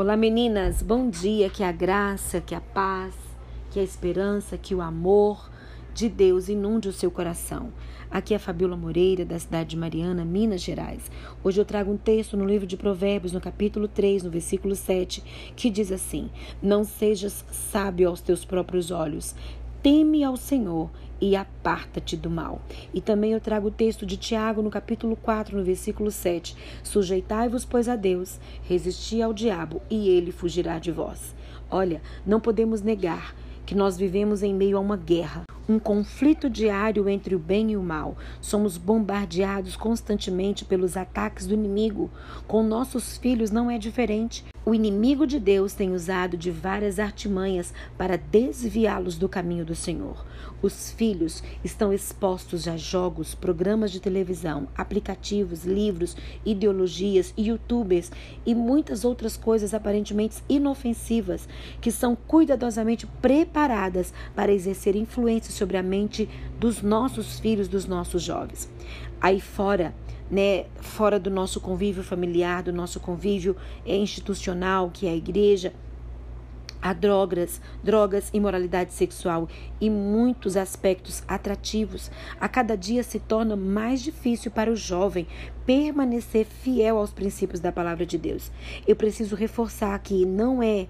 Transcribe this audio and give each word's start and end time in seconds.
Olá 0.00 0.16
meninas, 0.16 0.80
bom 0.80 1.10
dia, 1.10 1.50
que 1.50 1.62
a 1.62 1.70
graça, 1.70 2.40
que 2.40 2.54
a 2.54 2.60
paz, 2.62 3.14
que 3.70 3.78
a 3.78 3.82
esperança, 3.82 4.56
que 4.56 4.74
o 4.74 4.80
amor 4.80 5.50
de 5.92 6.08
Deus 6.08 6.48
inunde 6.48 6.88
o 6.88 6.92
seu 6.92 7.10
coração. 7.10 7.70
Aqui 8.10 8.32
é 8.32 8.38
a 8.38 8.40
Fabiola 8.40 8.78
Moreira, 8.78 9.26
da 9.26 9.38
cidade 9.38 9.68
de 9.68 9.76
Mariana, 9.76 10.24
Minas 10.24 10.62
Gerais. 10.62 11.10
Hoje 11.44 11.60
eu 11.60 11.66
trago 11.66 11.92
um 11.92 11.98
texto 11.98 12.34
no 12.34 12.46
livro 12.46 12.66
de 12.66 12.78
Provérbios, 12.78 13.34
no 13.34 13.42
capítulo 13.42 13.86
3, 13.86 14.22
no 14.22 14.30
versículo 14.30 14.74
7, 14.74 15.22
que 15.54 15.68
diz 15.68 15.92
assim: 15.92 16.30
Não 16.62 16.82
sejas 16.82 17.44
sábio 17.50 18.08
aos 18.08 18.22
teus 18.22 18.42
próprios 18.42 18.90
olhos, 18.90 19.34
teme 19.82 20.22
ao 20.22 20.36
Senhor 20.36 20.90
e 21.20 21.36
aparta-te 21.36 22.16
do 22.16 22.30
mal. 22.30 22.60
E 22.94 23.00
também 23.00 23.32
eu 23.32 23.40
trago 23.40 23.68
o 23.68 23.70
texto 23.70 24.06
de 24.06 24.16
Tiago 24.16 24.62
no 24.62 24.70
capítulo 24.70 25.16
4, 25.16 25.56
no 25.56 25.64
versículo 25.64 26.10
7. 26.10 26.56
Sujeitai-vos, 26.82 27.64
pois, 27.64 27.88
a 27.88 27.96
Deus, 27.96 28.40
resisti 28.62 29.20
ao 29.20 29.32
diabo, 29.32 29.82
e 29.90 30.08
ele 30.08 30.32
fugirá 30.32 30.78
de 30.78 30.90
vós. 30.90 31.34
Olha, 31.70 32.00
não 32.26 32.40
podemos 32.40 32.82
negar 32.82 33.34
que 33.66 33.74
nós 33.74 33.96
vivemos 33.96 34.42
em 34.42 34.54
meio 34.54 34.76
a 34.76 34.80
uma 34.80 34.96
guerra 34.96 35.44
um 35.70 35.78
conflito 35.78 36.50
diário 36.50 37.08
entre 37.08 37.36
o 37.36 37.38
bem 37.38 37.70
e 37.70 37.76
o 37.76 37.82
mal. 37.82 38.16
Somos 38.40 38.76
bombardeados 38.76 39.76
constantemente 39.76 40.64
pelos 40.64 40.96
ataques 40.96 41.46
do 41.46 41.54
inimigo. 41.54 42.10
Com 42.48 42.64
nossos 42.64 43.16
filhos 43.16 43.52
não 43.52 43.70
é 43.70 43.78
diferente. 43.78 44.44
O 44.66 44.74
inimigo 44.74 45.26
de 45.26 45.40
Deus 45.40 45.72
tem 45.72 45.92
usado 45.92 46.36
de 46.36 46.50
várias 46.50 46.98
artimanhas 46.98 47.72
para 47.96 48.18
desviá-los 48.18 49.16
do 49.16 49.28
caminho 49.28 49.64
do 49.64 49.74
Senhor. 49.74 50.26
Os 50.60 50.92
filhos 50.92 51.42
estão 51.64 51.92
expostos 51.92 52.68
a 52.68 52.76
jogos, 52.76 53.34
programas 53.34 53.90
de 53.90 53.98
televisão, 53.98 54.68
aplicativos, 54.76 55.64
livros, 55.64 56.14
ideologias, 56.44 57.32
youtubers 57.38 58.12
e 58.44 58.54
muitas 58.54 59.02
outras 59.02 59.36
coisas 59.36 59.72
aparentemente 59.72 60.42
inofensivas 60.46 61.48
que 61.80 61.90
são 61.90 62.14
cuidadosamente 62.14 63.06
preparadas 63.06 64.12
para 64.34 64.52
exercer 64.52 64.94
influência 64.94 65.52
sobre 65.60 65.76
a 65.76 65.82
mente 65.82 66.26
dos 66.58 66.80
nossos 66.80 67.38
filhos, 67.38 67.68
dos 67.68 67.84
nossos 67.84 68.22
jovens. 68.22 68.70
Aí 69.20 69.40
fora, 69.40 69.94
né, 70.30 70.64
fora 70.80 71.20
do 71.20 71.30
nosso 71.30 71.60
convívio 71.60 72.02
familiar, 72.02 72.62
do 72.62 72.72
nosso 72.72 72.98
convívio 72.98 73.54
institucional, 73.84 74.90
que 74.90 75.06
é 75.06 75.10
a 75.10 75.16
igreja, 75.16 75.74
há 76.80 76.94
drogas, 76.94 77.60
drogas, 77.84 78.30
imoralidade 78.32 78.94
sexual 78.94 79.48
e 79.78 79.90
muitos 79.90 80.56
aspectos 80.56 81.22
atrativos. 81.28 82.10
A 82.40 82.48
cada 82.48 82.74
dia 82.74 83.02
se 83.02 83.18
torna 83.18 83.54
mais 83.54 84.00
difícil 84.00 84.50
para 84.50 84.70
o 84.70 84.76
jovem 84.76 85.26
permanecer 85.66 86.46
fiel 86.46 86.96
aos 86.96 87.12
princípios 87.12 87.60
da 87.60 87.70
palavra 87.70 88.06
de 88.06 88.16
Deus. 88.16 88.50
Eu 88.88 88.96
preciso 88.96 89.36
reforçar 89.36 89.98
que 89.98 90.24
não 90.24 90.62
é 90.62 90.86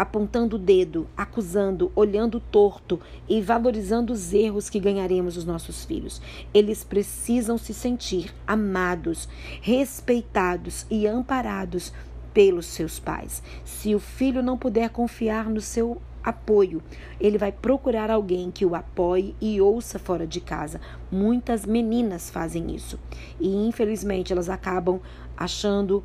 apontando 0.00 0.56
o 0.56 0.58
dedo, 0.58 1.06
acusando, 1.14 1.92
olhando 1.94 2.40
torto 2.40 2.98
e 3.28 3.42
valorizando 3.42 4.14
os 4.14 4.32
erros 4.32 4.70
que 4.70 4.80
ganharemos 4.80 5.36
os 5.36 5.44
nossos 5.44 5.84
filhos. 5.84 6.22
Eles 6.54 6.82
precisam 6.82 7.58
se 7.58 7.74
sentir 7.74 8.34
amados, 8.46 9.28
respeitados 9.60 10.86
e 10.90 11.06
amparados 11.06 11.92
pelos 12.32 12.64
seus 12.64 12.98
pais. 12.98 13.42
Se 13.62 13.94
o 13.94 14.00
filho 14.00 14.42
não 14.42 14.56
puder 14.56 14.88
confiar 14.88 15.50
no 15.50 15.60
seu 15.60 16.00
apoio, 16.24 16.82
ele 17.20 17.36
vai 17.36 17.52
procurar 17.52 18.10
alguém 18.10 18.50
que 18.50 18.64
o 18.64 18.74
apoie 18.74 19.36
e 19.38 19.60
ouça 19.60 19.98
fora 19.98 20.26
de 20.26 20.40
casa. 20.40 20.80
Muitas 21.12 21.66
meninas 21.66 22.30
fazem 22.30 22.74
isso 22.74 22.98
e 23.38 23.54
infelizmente 23.66 24.32
elas 24.32 24.48
acabam 24.48 24.98
achando 25.36 26.02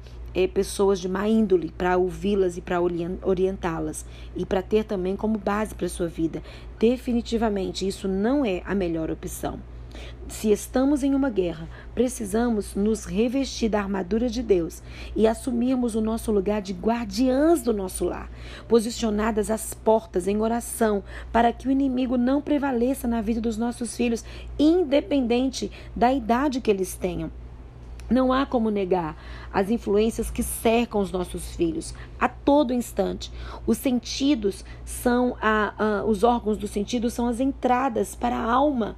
pessoas 0.53 0.99
de 0.99 1.07
má 1.07 1.27
índole 1.29 1.71
para 1.71 1.97
ouvi-las 1.97 2.57
e 2.57 2.61
para 2.61 2.81
orientá-las 2.81 4.05
e 4.35 4.45
para 4.45 4.61
ter 4.61 4.83
também 4.83 5.15
como 5.15 5.37
base 5.37 5.73
para 5.73 5.87
sua 5.87 6.07
vida. 6.07 6.43
Definitivamente, 6.77 7.87
isso 7.87 8.07
não 8.07 8.43
é 8.43 8.61
a 8.65 8.75
melhor 8.75 9.09
opção. 9.09 9.59
Se 10.27 10.51
estamos 10.51 11.03
em 11.03 11.13
uma 11.13 11.29
guerra, 11.29 11.69
precisamos 11.93 12.75
nos 12.75 13.05
revestir 13.05 13.69
da 13.69 13.79
armadura 13.79 14.27
de 14.27 14.41
Deus 14.41 14.81
e 15.15 15.27
assumirmos 15.27 15.95
o 15.95 16.01
nosso 16.01 16.31
lugar 16.31 16.61
de 16.61 16.73
guardiãs 16.73 17.61
do 17.61 17.71
nosso 17.71 18.03
lar, 18.03 18.29
posicionadas 18.67 19.49
às 19.49 19.73
portas 19.73 20.27
em 20.27 20.41
oração, 20.41 21.03
para 21.31 21.53
que 21.53 21.67
o 21.67 21.71
inimigo 21.71 22.17
não 22.17 22.41
prevaleça 22.41 23.07
na 23.07 23.21
vida 23.21 23.39
dos 23.39 23.57
nossos 23.57 23.95
filhos, 23.95 24.25
independente 24.57 25.71
da 25.95 26.11
idade 26.11 26.59
que 26.59 26.71
eles 26.71 26.95
tenham. 26.95 27.31
Não 28.09 28.31
há 28.31 28.45
como 28.45 28.69
negar 28.69 29.17
as 29.51 29.69
influências 29.69 30.29
que 30.29 30.43
cercam 30.43 31.01
os 31.01 31.11
nossos 31.11 31.55
filhos 31.55 31.93
a 32.19 32.27
todo 32.27 32.73
instante. 32.73 33.31
Os 33.65 33.77
sentidos 33.77 34.63
são 34.83 35.35
a, 35.41 35.73
a, 35.77 36.05
os 36.05 36.23
órgãos 36.23 36.57
do 36.57 36.67
sentido 36.67 37.09
são 37.09 37.27
as 37.27 37.39
entradas 37.39 38.13
para 38.13 38.35
a 38.37 38.51
alma. 38.51 38.95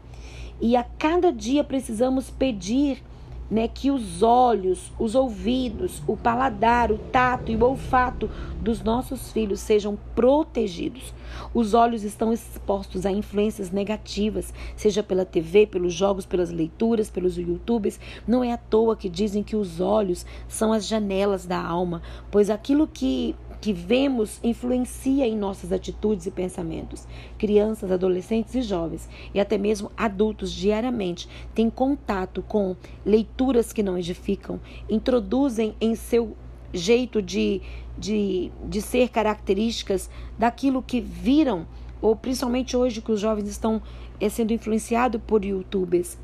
E 0.60 0.76
a 0.76 0.84
cada 0.84 1.32
dia 1.32 1.64
precisamos 1.64 2.30
pedir 2.30 3.04
né, 3.50 3.68
que 3.68 3.90
os 3.90 4.22
olhos, 4.22 4.92
os 5.00 5.16
ouvidos, 5.16 6.02
o 6.06 6.18
paladar, 6.18 6.92
o 6.92 6.98
tato 6.98 7.52
e 7.52 7.56
o 7.56 7.64
olfato 7.64 8.30
dos 8.62 8.82
nossos 8.82 9.32
filhos 9.32 9.60
sejam 9.60 9.98
protegidos. 10.14 11.14
Os 11.54 11.74
olhos 11.74 12.04
estão 12.04 12.34
expostos 12.34 13.06
a 13.06 13.12
influências 13.12 13.72
negativas, 13.72 14.54
seja 14.76 15.02
pela 15.02 15.26
TV, 15.26 15.66
pelos 15.66 15.94
jogos, 15.94 16.26
pelas 16.26 16.52
leituras, 16.52 17.10
pelos 17.10 17.38
YouTubes. 17.38 18.00
Não 18.28 18.44
é 18.44 18.52
à 18.52 18.58
toa 18.58 18.96
que 18.96 19.10
dizem 19.10 19.44
que 19.44 19.56
os 19.56 19.80
olhos 19.80 20.26
são 20.48 20.74
as 20.74 20.88
janelas 20.88 21.46
da 21.46 21.62
alma, 21.62 22.02
pois 22.30 22.50
aquilo 22.50 22.88
que 22.88 23.36
que 23.60 23.74
vemos 23.74 24.40
influencia 24.44 25.28
em 25.28 25.36
nossas 25.36 25.72
atitudes 25.72 26.26
e 26.26 26.32
pensamentos. 26.32 27.08
Crianças, 27.38 27.92
adolescentes 27.92 28.54
e 28.56 28.62
jovens, 28.62 29.10
e 29.34 29.40
até 29.40 29.58
mesmo 29.58 29.92
adultos, 29.98 30.52
diariamente 30.52 31.28
têm 31.54 31.70
contato 31.70 32.42
com 32.42 32.76
leituras 33.06 33.74
que 33.74 33.84
não 33.84 33.98
edificam, 33.98 34.60
introduzem 34.90 35.76
em 35.82 35.96
seu 35.96 36.36
jeito 36.74 37.22
de, 37.22 37.62
de, 37.98 38.52
de 38.66 38.82
ser 38.82 39.10
características 39.10 40.10
daquilo 40.38 40.84
que 40.84 41.02
viram, 41.02 41.66
ou 42.02 42.16
principalmente 42.16 42.78
hoje 42.78 43.02
que 43.02 43.12
os 43.12 43.20
jovens 43.20 43.48
estão 43.48 43.82
é, 44.20 44.30
sendo 44.30 44.54
influenciados 44.54 45.22
por 45.26 45.44
youtubers 45.44 46.18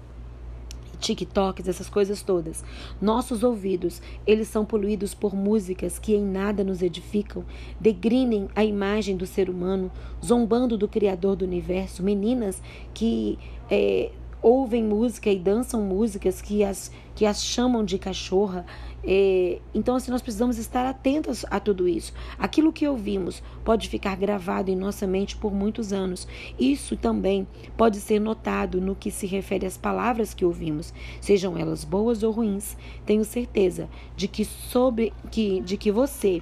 TikToks, 1.03 1.67
essas 1.67 1.89
coisas 1.89 2.21
todas. 2.21 2.63
Nossos 3.01 3.43
ouvidos, 3.43 4.01
eles 4.25 4.47
são 4.47 4.63
poluídos 4.63 5.13
por 5.13 5.35
músicas 5.35 5.99
que 5.99 6.15
em 6.15 6.23
nada 6.23 6.63
nos 6.63 6.81
edificam, 6.81 7.43
degrinem 7.79 8.47
a 8.55 8.63
imagem 8.63 9.17
do 9.17 9.27
ser 9.27 9.49
humano, 9.49 9.91
zombando 10.23 10.77
do 10.77 10.87
Criador 10.87 11.35
do 11.35 11.43
universo. 11.43 12.01
Meninas 12.01 12.61
que 12.93 13.37
é, 13.69 14.11
ouvem 14.43 14.83
música 14.83 15.29
e 15.31 15.39
dançam 15.39 15.81
músicas 15.81 16.41
que 16.41 16.63
as, 16.65 16.91
que 17.15 17.25
as 17.25 17.43
chamam 17.43 17.83
de 17.83 17.97
cachorra. 17.97 18.65
É, 19.05 19.59
então, 19.73 19.95
assim, 19.95 20.11
nós 20.11 20.21
precisamos 20.21 20.57
estar 20.57 20.85
atentos 20.85 21.45
a 21.49 21.59
tudo 21.59 21.87
isso. 21.87 22.13
Aquilo 22.37 22.71
que 22.71 22.87
ouvimos 22.87 23.41
pode 23.63 23.87
ficar 23.87 24.15
gravado 24.17 24.69
em 24.69 24.75
nossa 24.75 25.07
mente 25.07 25.35
por 25.37 25.53
muitos 25.53 25.93
anos. 25.93 26.27
Isso 26.59 26.97
também 26.97 27.47
pode 27.77 27.99
ser 27.99 28.19
notado 28.19 28.81
no 28.81 28.95
que 28.95 29.09
se 29.09 29.25
refere 29.25 29.65
às 29.65 29.77
palavras 29.77 30.33
que 30.33 30.45
ouvimos, 30.45 30.93
sejam 31.21 31.57
elas 31.57 31.83
boas 31.83 32.21
ou 32.21 32.31
ruins. 32.31 32.77
Tenho 33.05 33.23
certeza 33.23 33.89
de 34.15 34.27
que 34.27 34.43
sobre 34.43 35.13
que 35.31 35.61
de 35.61 35.77
que 35.77 35.91
você 35.91 36.41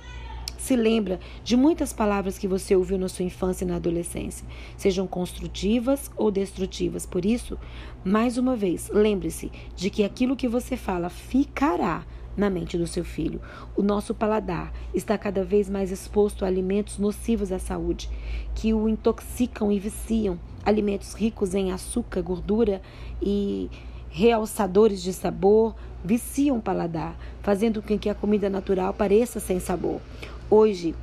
se 0.62 0.76
lembra 0.76 1.20
de 1.44 1.58
muitas 1.58 1.92
palavras 1.92 2.38
que 2.38 2.48
você 2.48 2.76
ouviu 2.76 2.96
na 2.96 3.10
sua 3.10 3.26
infância 3.26 3.66
e 3.66 3.68
na 3.68 3.78
adolescência, 3.78 4.46
sejam 4.78 5.08
construtivas 5.08 6.12
ou 6.16 6.30
destrutivas. 6.30 7.04
Por 7.04 7.26
isso, 7.26 7.58
mais 8.06 8.38
uma 8.38 8.56
vez, 8.56 8.88
lembre-se 8.94 9.52
de 9.76 9.90
que 9.90 10.04
aquilo 10.04 10.36
que 10.36 10.48
você 10.48 10.78
fala 10.78 11.10
ficará 11.10 12.06
na 12.38 12.48
mente 12.48 12.78
do 12.78 12.86
seu 12.86 13.04
filho. 13.04 13.42
O 13.76 13.82
nosso 13.82 14.14
paladar 14.14 14.72
está 14.94 15.18
cada 15.18 15.44
vez 15.44 15.68
mais 15.68 15.92
exposto 15.92 16.46
a 16.46 16.48
alimentos 16.48 17.00
nocivos 17.00 17.52
à 17.52 17.58
saúde, 17.58 18.08
que 18.54 18.72
o 18.72 18.88
intoxicam 18.88 19.72
e 19.72 19.80
viciam, 19.80 20.40
alimentos 20.64 21.16
ricos 21.16 21.56
em 21.56 21.72
açúcar, 21.72 22.22
gordura 22.22 22.84
e 23.20 23.68
realçadores 24.12 25.02
de 25.02 25.12
sabor, 25.12 25.74
viciam 26.06 26.58
o 26.58 26.62
paladar, 26.62 27.18
fazendo 27.42 27.82
com 27.82 27.98
que 27.98 28.10
a 28.10 28.16
comida 28.16 28.48
natural 28.48 28.94
pareça 28.94 29.40
sem 29.40 29.60
sabor. 29.60 30.00
Hoje 30.54 30.94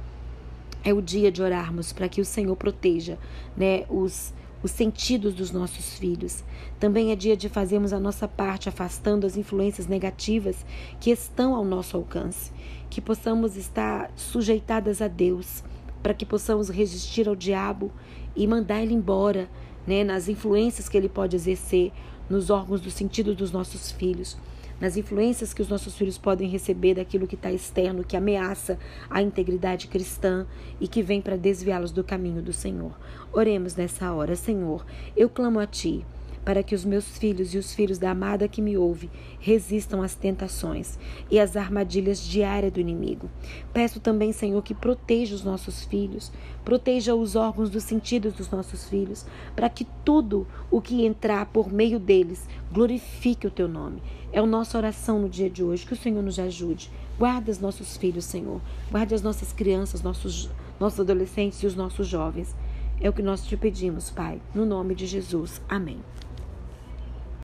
é 0.85 0.93
o 0.93 1.01
dia 1.01 1.33
de 1.33 1.41
orarmos 1.41 1.91
para 1.91 2.07
que 2.07 2.21
o 2.21 2.25
Senhor 2.25 2.55
proteja 2.55 3.17
né, 3.57 3.87
os, 3.89 4.35
os 4.63 4.71
sentidos 4.71 5.33
dos 5.33 5.51
nossos 5.51 5.99
filhos. 5.99 6.45
Também 6.79 7.13
é 7.13 7.17
dia 7.17 7.35
de 7.35 7.49
fazermos 7.49 7.95
a 7.95 7.99
nossa 7.99 8.29
parte, 8.29 8.69
afastando 8.69 9.27
as 9.27 9.39
influências 9.39 9.87
negativas 9.87 10.67
que 11.01 11.11
estão 11.11 11.55
ao 11.55 11.65
nosso 11.65 11.97
alcance. 11.97 12.53
Que 12.91 13.01
possamos 13.01 13.57
estar 13.57 14.13
sujeitadas 14.15 15.01
a 15.01 15.09
Deus, 15.09 15.65
para 16.03 16.13
que 16.13 16.27
possamos 16.27 16.69
resistir 16.69 17.27
ao 17.27 17.35
diabo 17.35 17.91
e 18.37 18.47
mandar 18.47 18.83
ele 18.83 18.93
embora, 18.93 19.49
né, 19.87 20.05
nas 20.05 20.29
influências 20.29 20.91
que 20.91 20.97
ele 20.99 21.09
pode 21.09 21.35
exercer 21.35 21.91
nos 22.29 22.51
órgãos 22.51 22.83
do 22.83 22.91
sentido 22.91 23.35
dos 23.35 23.51
nossos 23.51 23.91
filhos. 23.93 24.37
Nas 24.81 24.97
influências 24.97 25.53
que 25.53 25.63
os 25.63 25.69
nossos 25.69 25.97
filhos 25.97 26.19
podem 26.19 26.49
receber 26.49 26.95
daquilo 26.95 27.27
que 27.27 27.35
está 27.35 27.53
externo, 27.53 28.05
que 28.05 28.17
ameaça 28.17 28.79
a 29.11 29.23
integridade 29.23 29.89
cristã 29.89 30.47
e 30.81 30.87
que 30.87 31.03
vem 31.03 31.21
para 31.21 31.37
desviá-los 31.37 31.93
do 31.93 32.05
caminho 32.05 32.43
do 32.43 32.53
Senhor. 32.53 32.93
Oremos 33.33 33.75
nessa 33.77 34.13
hora, 34.13 34.37
Senhor, 34.37 34.85
eu 35.17 35.29
clamo 35.29 35.59
a 35.59 35.67
Ti 35.67 36.05
para 36.45 36.63
que 36.63 36.75
os 36.75 36.85
meus 36.85 37.19
filhos 37.19 37.55
e 37.55 37.59
os 37.59 37.75
filhos 37.75 37.99
da 37.99 38.11
amada 38.11 38.49
que 38.49 38.63
me 38.63 38.77
ouve 38.77 39.11
resistam 39.39 40.03
às 40.03 40.15
tentações 40.15 40.99
e 41.31 41.39
às 41.39 41.57
armadilhas 41.57 42.21
diárias 42.21 42.73
do 42.73 42.81
inimigo. 42.81 43.31
Peço 43.73 44.01
também, 44.01 44.33
Senhor, 44.33 44.63
que 44.63 44.75
proteja 44.75 45.35
os 45.35 45.45
nossos 45.45 45.85
filhos, 45.85 46.33
proteja 46.65 47.15
os 47.15 47.37
órgãos 47.37 47.71
dos 47.71 47.85
sentidos 47.85 48.33
dos 48.35 48.51
nossos 48.51 48.89
filhos, 48.89 49.27
para 49.55 49.69
que 49.69 49.87
tudo 50.05 50.47
o 50.71 50.81
que 50.81 51.05
entrar 51.05 51.47
por 51.47 51.73
meio 51.73 51.99
deles 51.99 52.47
glorifique 52.73 53.47
o 53.47 53.51
teu 53.51 53.69
nome. 53.69 54.03
É 54.33 54.39
a 54.39 54.47
nossa 54.47 54.77
oração 54.77 55.19
no 55.19 55.29
dia 55.29 55.49
de 55.49 55.65
hoje, 55.65 55.87
que 55.87 55.95
o 55.95 55.97
Senhor 55.97 56.23
nos 56.23 56.39
ajude. 56.39 56.91
Guarda 57.19 57.51
os 57.51 57.59
nossos 57.59 57.97
filhos, 57.97 58.25
Senhor. 58.25 58.61
Guarde 58.91 59.15
as 59.15 59.23
nossas 59.23 59.53
crianças, 59.53 60.03
nossos, 60.03 60.51
nossos 60.79 61.01
adolescentes 61.01 61.63
e 61.63 61.67
os 61.67 61.75
nossos 61.75 62.07
jovens. 62.07 62.55
É 63.01 63.09
o 63.09 63.13
que 63.13 63.23
nós 63.23 63.45
te 63.45 63.57
pedimos, 63.57 64.11
Pai, 64.11 64.41
no 64.55 64.67
nome 64.67 64.95
de 64.95 65.07
Jesus. 65.07 65.63
Amém. 65.69 65.99